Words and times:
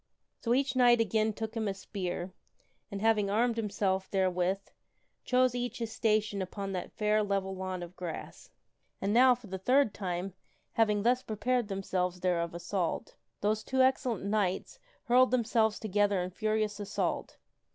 So 0.39 0.55
each 0.55 0.75
knight 0.75 0.99
again 0.99 1.31
took 1.31 1.53
him 1.53 1.67
a 1.67 1.75
spear, 1.75 2.33
and 2.89 3.03
having 3.03 3.29
armed 3.29 3.55
himself 3.55 4.09
therewith, 4.09 4.57
chose 5.25 5.53
each 5.53 5.77
his 5.77 5.91
station 5.93 6.41
upon 6.41 6.71
that 6.71 6.91
fair, 6.91 7.21
level 7.21 7.55
lawn 7.55 7.83
of 7.83 7.95
grass. 7.95 8.49
And 8.99 9.13
now, 9.13 9.35
for 9.35 9.45
the 9.45 9.59
third 9.59 9.93
time, 9.93 10.33
having 10.71 11.03
thus 11.03 11.21
prepared 11.21 11.67
themselves 11.67 12.19
thereof 12.21 12.55
assault, 12.55 13.13
those 13.41 13.63
two 13.63 13.83
excellent 13.83 14.25
knights 14.25 14.79
hurled 15.03 15.29
themselves 15.29 15.77
together 15.77 16.19
in 16.23 16.31
furious 16.31 16.79
assault. 16.79 17.37